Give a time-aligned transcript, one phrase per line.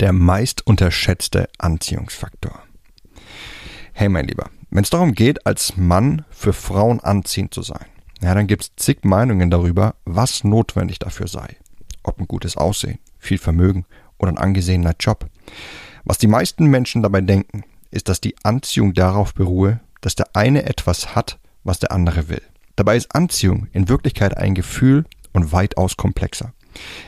[0.00, 2.62] Der meist unterschätzte Anziehungsfaktor.
[3.92, 7.84] Hey mein Lieber, wenn es darum geht, als Mann für Frauen anziehend zu sein,
[8.22, 11.54] ja, dann gibt es zig Meinungen darüber, was notwendig dafür sei.
[12.02, 13.84] Ob ein gutes Aussehen, viel Vermögen
[14.16, 15.28] oder ein angesehener Job.
[16.04, 20.62] Was die meisten Menschen dabei denken, ist, dass die Anziehung darauf beruhe, dass der eine
[20.62, 22.42] etwas hat, was der andere will.
[22.74, 25.04] Dabei ist Anziehung in Wirklichkeit ein Gefühl
[25.34, 26.54] und weitaus komplexer.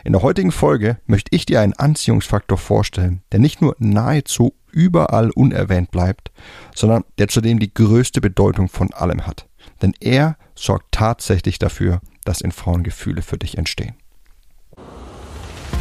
[0.05, 5.31] In der heutigen Folge möchte ich dir einen Anziehungsfaktor vorstellen, der nicht nur nahezu überall
[5.31, 6.33] unerwähnt bleibt,
[6.75, 9.47] sondern der zudem die größte Bedeutung von allem hat.
[9.81, 13.95] Denn er sorgt tatsächlich dafür, dass in Frauen Gefühle für dich entstehen.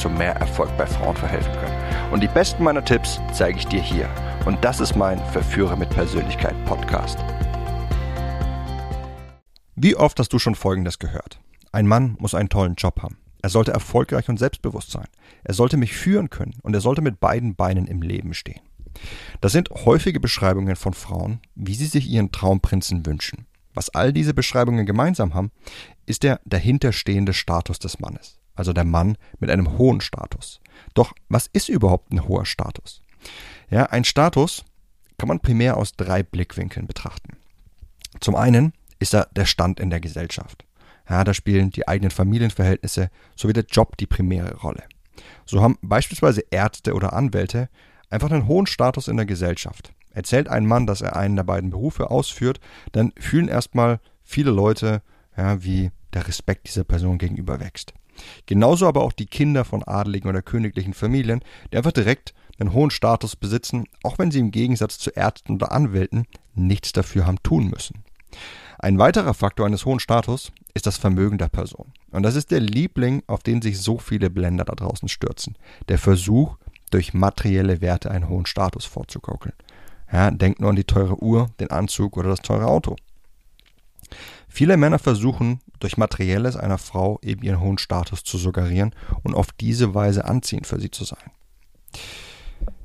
[0.00, 2.12] zu mehr Erfolg bei Frauen verhelfen können.
[2.12, 4.08] Und die besten meiner Tipps zeige ich dir hier.
[4.46, 7.18] Und das ist mein Verführer mit Persönlichkeit Podcast.
[9.76, 11.40] Wie oft hast du schon Folgendes gehört?
[11.70, 13.18] Ein Mann muss einen tollen Job haben.
[13.42, 15.06] Er sollte erfolgreich und selbstbewusst sein.
[15.44, 18.60] Er sollte mich führen können und er sollte mit beiden Beinen im Leben stehen.
[19.40, 23.46] Das sind häufige Beschreibungen von Frauen, wie sie sich ihren Traumprinzen wünschen.
[23.72, 25.52] Was all diese Beschreibungen gemeinsam haben,
[26.06, 30.60] ist der dahinterstehende Status des Mannes also der Mann mit einem hohen Status.
[30.94, 33.02] Doch was ist überhaupt ein hoher Status?
[33.70, 34.64] Ja, ein Status
[35.18, 37.36] kann man primär aus drei Blickwinkeln betrachten.
[38.20, 40.64] Zum einen ist er der Stand in der Gesellschaft.
[41.08, 44.84] Ja, da spielen die eigenen Familienverhältnisse sowie der Job die primäre Rolle.
[45.44, 47.68] So haben beispielsweise Ärzte oder Anwälte
[48.08, 49.92] einfach einen hohen Status in der Gesellschaft.
[50.12, 52.60] Erzählt ein Mann, dass er einen der beiden Berufe ausführt,
[52.92, 55.02] dann fühlen erstmal viele Leute,
[55.36, 57.92] ja, wie der Respekt dieser Person gegenüber wächst.
[58.46, 61.40] Genauso aber auch die Kinder von adeligen oder königlichen Familien,
[61.72, 65.72] die einfach direkt einen hohen Status besitzen, auch wenn sie im Gegensatz zu Ärzten oder
[65.72, 68.04] Anwälten nichts dafür haben tun müssen.
[68.78, 71.92] Ein weiterer Faktor eines hohen Status ist das Vermögen der Person.
[72.10, 75.56] Und das ist der Liebling, auf den sich so viele Blender da draußen stürzen.
[75.88, 76.56] Der Versuch,
[76.90, 79.54] durch materielle Werte einen hohen Status vorzugaukeln.
[80.12, 82.96] Ja, denkt nur an die teure Uhr, den Anzug oder das teure Auto.
[84.48, 89.48] Viele Männer versuchen, durch Materielles einer Frau eben ihren hohen Status zu suggerieren und auf
[89.52, 91.30] diese Weise anziehend für sie zu sein.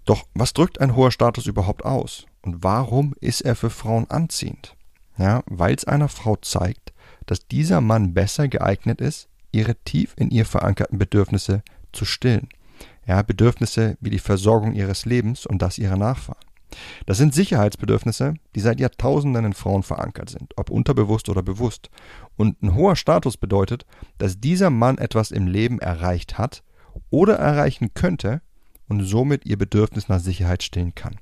[0.06, 2.25] Doch was drückt ein hoher Status überhaupt aus?
[2.41, 4.75] Und warum ist er für Frauen anziehend?
[5.17, 6.94] Ja, weil es einer Frau zeigt,
[7.25, 12.50] dass dieser Mann besser geeignet ist, ihre tief in ihr verankerten Bedürfnisse zu stillen.
[13.07, 16.44] Ja, Bedürfnisse wie die Versorgung ihres Lebens und das ihrer Nachfahren.
[17.05, 21.89] Das sind Sicherheitsbedürfnisse, die seit Jahrtausenden in Frauen verankert sind, ob unterbewusst oder bewusst.
[22.35, 23.85] Und ein hoher Status bedeutet,
[24.17, 26.63] dass dieser Mann etwas im Leben erreicht hat
[27.09, 28.41] oder erreichen könnte
[28.87, 31.15] und somit ihr Bedürfnis nach Sicherheit stillen kann.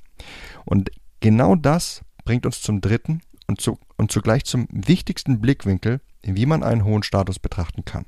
[0.66, 6.46] Und genau das bringt uns zum dritten und, zu, und zugleich zum wichtigsten Blickwinkel, wie
[6.46, 8.06] man einen hohen Status betrachten kann,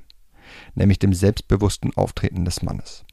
[0.74, 3.04] nämlich dem selbstbewussten Auftreten des Mannes.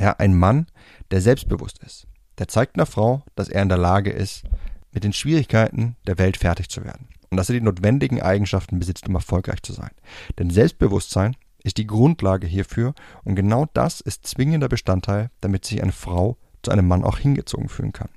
[0.00, 0.66] Ja, ein Mann,
[1.10, 2.06] der selbstbewusst ist,
[2.38, 4.44] der zeigt einer Frau, dass er in der Lage ist,
[4.92, 7.08] mit den Schwierigkeiten der Welt fertig zu werden.
[7.30, 9.90] Und dass er die notwendigen Eigenschaften besitzt, um erfolgreich zu sein.
[10.38, 12.94] Denn Selbstbewusstsein ist die Grundlage hierfür
[13.24, 17.68] und genau das ist zwingender Bestandteil, damit sich eine Frau zu einem Mann auch hingezogen
[17.68, 18.08] fühlen kann.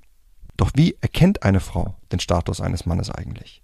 [0.56, 3.64] Doch wie erkennt eine Frau den Status eines Mannes eigentlich?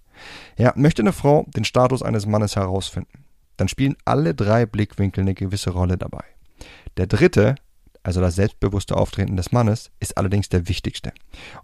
[0.56, 3.24] Ja, möchte eine Frau den Status eines Mannes herausfinden,
[3.56, 6.24] dann spielen alle drei Blickwinkel eine gewisse Rolle dabei.
[6.96, 7.56] Der dritte
[8.06, 11.12] also das selbstbewusste Auftreten des Mannes, ist allerdings der wichtigste.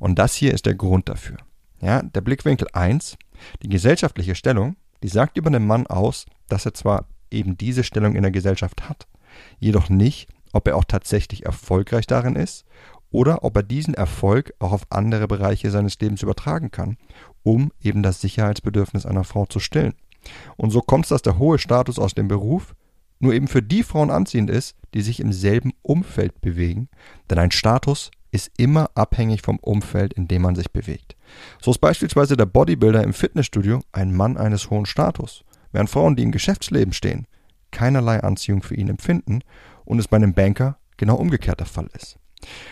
[0.01, 1.37] Und das hier ist der Grund dafür.
[1.81, 3.17] Ja, der Blickwinkel 1,
[3.63, 8.17] die gesellschaftliche Stellung, die sagt über den Mann aus, dass er zwar eben diese Stellung
[8.17, 9.07] in der Gesellschaft hat,
[9.61, 12.65] jedoch nicht, ob er auch tatsächlich erfolgreich darin ist
[13.13, 16.97] oder ob er diesen Erfolg auch auf andere Bereiche seines Lebens übertragen kann,
[17.45, 19.95] um eben das Sicherheitsbedürfnis einer Frau zu stillen.
[20.57, 22.75] Und so kommt es, dass der hohe Status aus dem Beruf
[23.23, 26.89] nur eben für die Frauen anziehend ist, die sich im selben Umfeld bewegen,
[27.31, 31.17] denn ein Status ist immer abhängig vom Umfeld, in dem man sich bewegt.
[31.61, 36.23] So ist beispielsweise der Bodybuilder im Fitnessstudio ein Mann eines hohen Status, während Frauen, die
[36.23, 37.27] im Geschäftsleben stehen,
[37.71, 39.41] keinerlei Anziehung für ihn empfinden
[39.85, 42.19] und es bei einem Banker genau umgekehrt der Fall ist.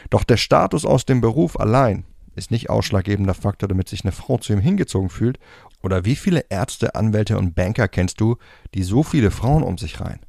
[0.09, 2.05] Doch der Status aus dem Beruf allein
[2.35, 5.39] ist nicht ausschlaggebender Faktor, damit sich eine Frau zu ihm hingezogen fühlt.
[5.83, 8.37] Oder wie viele Ärzte, Anwälte und Banker kennst du,
[8.75, 10.21] die so viele Frauen um sich reihen?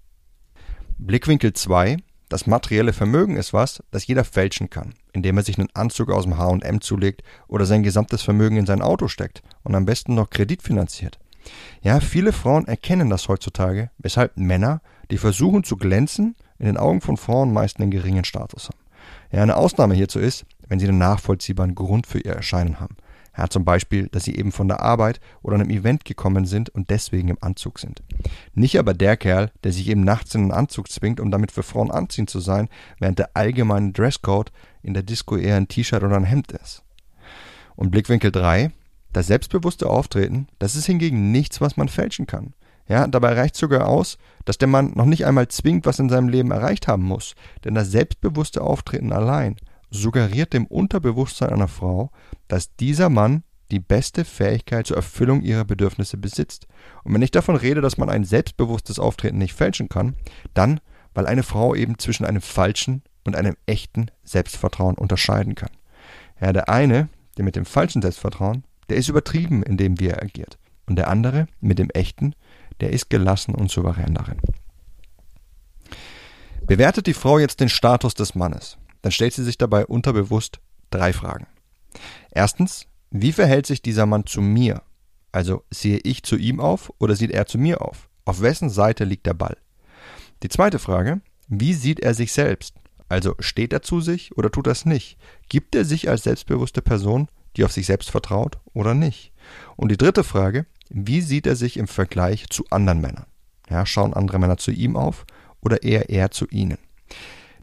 [1.04, 1.98] Blickwinkel 2,
[2.30, 6.26] das materielle Vermögen ist was, das jeder fälschen kann, indem er sich einen Anzug aus
[6.26, 10.30] dem H&M zulegt oder sein gesamtes Vermögen in sein Auto steckt und am besten noch
[10.30, 11.18] kreditfinanziert.
[11.82, 17.02] Ja, viele Frauen erkennen das heutzutage, weshalb Männer, die versuchen zu glänzen, in den Augen
[17.02, 18.78] von Frauen meist einen geringen Status haben.
[19.32, 22.96] Ja, eine Ausnahme hierzu ist, wenn sie einen nachvollziehbaren Grund für ihr Erscheinen haben.
[23.38, 26.90] Ja, zum Beispiel, dass sie eben von der Arbeit oder einem Event gekommen sind und
[26.90, 28.04] deswegen im Anzug sind.
[28.54, 31.64] Nicht aber der Kerl, der sich eben nachts in einen Anzug zwingt, um damit für
[31.64, 32.68] Frauen anziehend zu sein,
[33.00, 34.52] während der allgemeine Dresscode
[34.84, 36.84] in der Disco eher ein T-Shirt oder ein Hemd ist.
[37.78, 38.72] Und Blickwinkel 3,
[39.14, 42.54] das selbstbewusste Auftreten, das ist hingegen nichts, was man fälschen kann.
[42.88, 46.28] Ja, dabei reicht sogar aus, dass der Mann noch nicht einmal zwingend was in seinem
[46.28, 49.56] Leben erreicht haben muss, denn das selbstbewusste Auftreten allein
[49.92, 52.10] suggeriert dem Unterbewusstsein einer Frau,
[52.48, 56.68] dass dieser Mann die beste Fähigkeit zur Erfüllung ihrer Bedürfnisse besitzt.
[57.04, 60.16] Und wenn ich davon rede, dass man ein selbstbewusstes Auftreten nicht fälschen kann,
[60.54, 60.80] dann,
[61.14, 65.72] weil eine Frau eben zwischen einem falschen und einem echten Selbstvertrauen unterscheiden kann.
[66.40, 70.22] Ja, der eine, der mit dem falschen Selbstvertrauen, der ist übertrieben in dem, wie er
[70.22, 70.58] agiert.
[70.88, 72.34] Und der andere, mit dem echten,
[72.82, 74.42] der ist gelassen und souverän darin.
[76.66, 80.60] Bewertet die Frau jetzt den Status des Mannes, dann stellt sie sich dabei unterbewusst
[80.90, 81.48] drei Fragen.
[82.32, 84.84] Erstens, wie verhält sich dieser Mann zu mir?
[85.32, 88.10] Also sehe ich zu ihm auf oder sieht er zu mir auf?
[88.26, 89.58] Auf wessen Seite liegt der Ball?
[90.44, 92.76] Die zweite Frage, wie sieht er sich selbst?
[93.10, 95.18] Also steht er zu sich oder tut er es nicht?
[95.50, 97.28] Gibt er sich als selbstbewusste Person,
[97.58, 99.34] die auf sich selbst vertraut oder nicht?
[99.76, 103.26] Und die dritte Frage, wie sieht er sich im Vergleich zu anderen Männern?
[103.70, 105.26] Ja, schauen andere Männer zu ihm auf
[105.62, 106.78] oder eher er zu ihnen?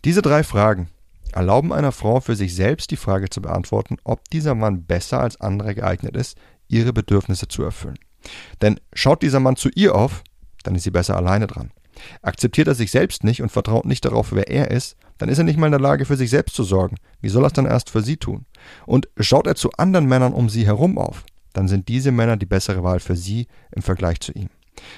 [0.05, 0.89] Diese drei Fragen
[1.39, 5.41] erlauben einer Frau für sich selbst die Frage zu beantworten, ob dieser Mann besser als
[5.41, 6.37] andere geeignet ist,
[6.67, 7.99] ihre Bedürfnisse zu erfüllen.
[8.61, 10.25] Denn schaut dieser Mann zu ihr auf,
[10.65, 11.71] dann ist sie besser alleine dran.
[12.23, 15.45] Akzeptiert er sich selbst nicht und vertraut nicht darauf, wer er ist, dann ist er
[15.45, 16.97] nicht mal in der Lage, für sich selbst zu sorgen.
[17.21, 18.45] Wie soll er es dann erst für sie tun?
[18.85, 22.47] Und schaut er zu anderen Männern um sie herum auf, dann sind diese Männer die
[22.47, 24.51] bessere Wahl für sie im Vergleich zu ihm.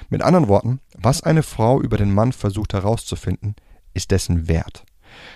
[0.08, 3.56] Mit anderen Worten, was eine Frau über den Mann versucht herauszufinden,
[3.92, 4.84] ist dessen Wert.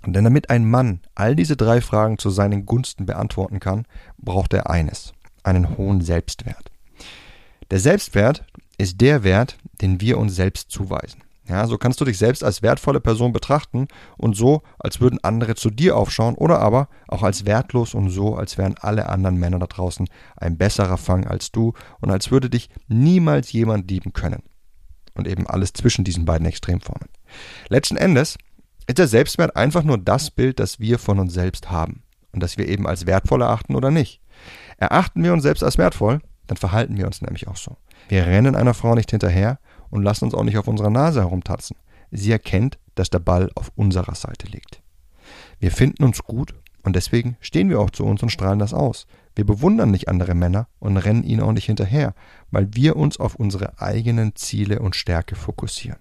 [0.06, 3.86] Denn damit ein Mann all diese drei Fragen zu seinen Gunsten beantworten kann,
[4.18, 5.12] braucht er eines,
[5.42, 6.70] einen hohen Selbstwert.
[7.70, 8.44] Der Selbstwert
[8.78, 11.24] ist der Wert, den wir uns selbst zuweisen.
[11.46, 13.86] Ja, so kannst du dich selbst als wertvolle Person betrachten
[14.16, 18.36] und so, als würden andere zu dir aufschauen oder aber auch als wertlos und so,
[18.36, 22.48] als wären alle anderen Männer da draußen ein besserer Fang als du und als würde
[22.48, 24.42] dich niemals jemand lieben können.
[25.14, 27.08] Und eben alles zwischen diesen beiden Extremformen.
[27.68, 28.38] Letzten Endes
[28.86, 32.02] ist der Selbstwert einfach nur das Bild, das wir von uns selbst haben
[32.32, 34.20] und das wir eben als wertvoll erachten oder nicht.
[34.76, 37.76] Erachten wir uns selbst als wertvoll, dann verhalten wir uns nämlich auch so.
[38.08, 39.58] Wir rennen einer Frau nicht hinterher
[39.90, 41.76] und lassen uns auch nicht auf unserer Nase herumtatzen.
[42.10, 44.82] Sie erkennt, dass der Ball auf unserer Seite liegt.
[45.58, 49.06] Wir finden uns gut und deswegen stehen wir auch zu uns und strahlen das aus.
[49.34, 52.14] Wir bewundern nicht andere Männer und rennen ihnen auch nicht hinterher,
[52.50, 55.98] weil wir uns auf unsere eigenen Ziele und Stärke fokussieren.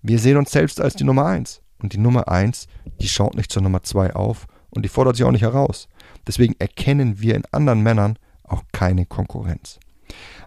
[0.00, 2.68] Wir sehen uns selbst als die Nummer eins und die Nummer 1,
[3.00, 5.88] die schaut nicht zur Nummer 2 auf und die fordert sie auch nicht heraus.
[6.26, 9.78] Deswegen erkennen wir in anderen Männern auch keine Konkurrenz.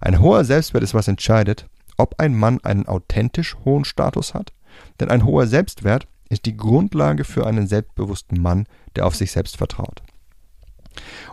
[0.02, 1.68] Ein hoher Selbstwert ist was entscheidet,
[1.98, 4.54] ob ein Mann einen authentisch hohen Status hat,
[5.00, 9.58] denn ein hoher Selbstwert ist die Grundlage für einen selbstbewussten Mann, der auf sich selbst
[9.58, 10.02] vertraut.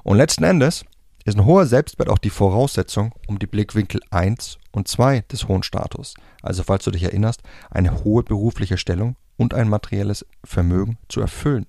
[0.02, 0.84] Und letzten Endes
[1.24, 5.62] ist ein hoher Selbstwert auch die Voraussetzung, um die Blickwinkel 1 und 2 des hohen
[5.62, 11.20] Status, also falls du dich erinnerst, eine hohe berufliche Stellung und ein materielles Vermögen zu
[11.20, 11.66] erfüllen.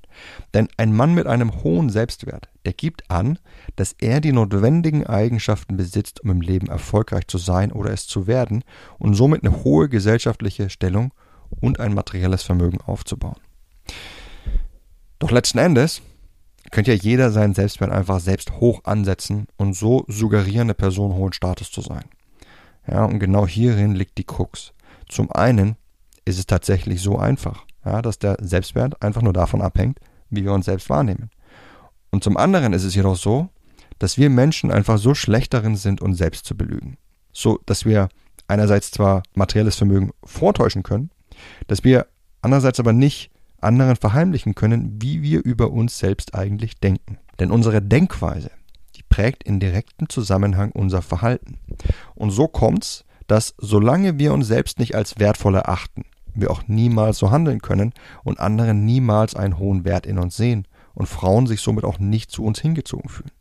[0.54, 3.40] Denn ein Mann mit einem hohen Selbstwert, der gibt an,
[3.76, 8.28] dass er die notwendigen Eigenschaften besitzt, um im Leben erfolgreich zu sein oder es zu
[8.28, 8.64] werden
[8.98, 11.14] und somit eine hohe gesellschaftliche Stellung
[11.62, 13.40] und ein materielles Vermögen aufzubauen.
[15.20, 16.02] Doch letzten Endes
[16.72, 21.34] könnte ja jeder seinen Selbstwert einfach selbst hoch ansetzen und so suggerieren, eine Person hohen
[21.34, 22.06] Status zu sein.
[22.88, 24.74] Ja, und genau hierin liegt die Krux.
[25.08, 25.76] Zum einen
[26.28, 30.54] ist es tatsächlich so einfach, ja, dass der Selbstwert einfach nur davon abhängt, wie wir
[30.54, 31.30] uns selbst wahrnehmen.
[32.12, 33.50] Und zum anderen ist es jedoch so,
[34.00, 36.98] dass wir Menschen einfach so schlecht darin sind, uns selbst zu belügen.
[37.32, 38.10] So, dass wir
[38.48, 41.12] einerseits zwar materielles Vermögen vortäuschen können,
[41.68, 42.08] dass wir
[42.42, 47.18] andererseits aber nicht anderen verheimlichen können, wie wir über uns selbst eigentlich denken.
[47.40, 48.52] Denn unsere Denkweise,
[48.96, 51.58] die prägt in direktem Zusammenhang unser Verhalten.
[52.16, 56.06] Und so kommt's, dass solange wir uns selbst nicht als wertvoll erachten,
[56.42, 60.68] wir auch niemals so handeln können und andere niemals einen hohen Wert in uns sehen
[60.94, 63.32] und Frauen sich somit auch nicht zu uns hingezogen fühlen.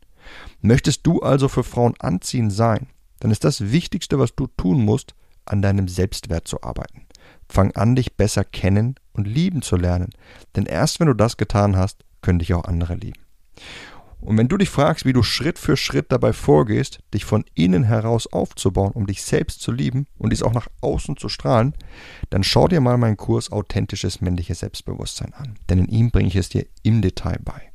[0.61, 2.87] Möchtest du also für Frauen anziehend sein,
[3.19, 7.05] dann ist das Wichtigste, was du tun musst, an deinem Selbstwert zu arbeiten.
[7.49, 10.09] Fang an, dich besser kennen und lieben zu lernen.
[10.55, 13.21] Denn erst wenn du das getan hast, können dich auch andere lieben.
[14.19, 17.83] Und wenn du dich fragst, wie du Schritt für Schritt dabei vorgehst, dich von innen
[17.83, 21.73] heraus aufzubauen, um dich selbst zu lieben und dies auch nach außen zu strahlen,
[22.29, 25.55] dann schau dir mal meinen Kurs Authentisches männliches Selbstbewusstsein an.
[25.69, 27.71] Denn in ihm bringe ich es dir im Detail bei.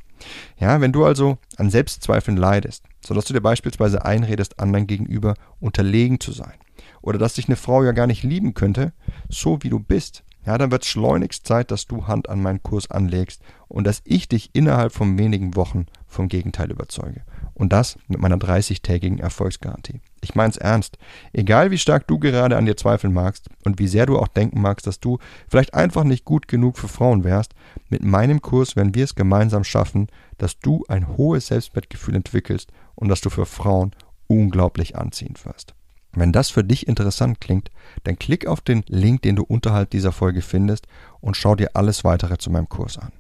[0.58, 6.20] Ja, wenn du also an Selbstzweifeln leidest, sodass du dir beispielsweise einredest, anderen gegenüber unterlegen
[6.20, 6.54] zu sein,
[7.00, 8.92] oder dass dich eine Frau ja gar nicht lieben könnte,
[9.28, 12.90] so wie du bist, ja, dann wird schleunigst Zeit, dass du Hand an meinen Kurs
[12.90, 17.23] anlegst und dass ich dich innerhalb von wenigen Wochen vom Gegenteil überzeuge.
[17.54, 20.00] Und das mit meiner 30-tägigen Erfolgsgarantie.
[20.21, 20.99] Ich mein's ernst.
[21.33, 24.61] Egal wie stark du gerade an dir zweifeln magst und wie sehr du auch denken
[24.61, 27.54] magst, dass du vielleicht einfach nicht gut genug für Frauen wärst,
[27.88, 33.09] mit meinem Kurs werden wir es gemeinsam schaffen, dass du ein hohes Selbstwertgefühl entwickelst und
[33.09, 33.92] dass du für Frauen
[34.26, 35.75] unglaublich anziehend wirst.
[36.14, 37.71] Wenn das für dich interessant klingt,
[38.04, 40.87] dann klick auf den Link, den du unterhalb dieser Folge findest
[41.21, 43.12] und schau dir alles weitere zu meinem Kurs an.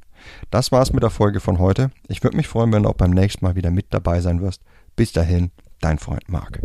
[0.50, 1.90] Das war's mit der Folge von heute.
[2.08, 4.62] Ich würde mich freuen, wenn du auch beim nächsten Mal wieder mit dabei sein wirst.
[4.96, 5.50] Bis dahin,
[5.80, 6.60] dein Freund Marc.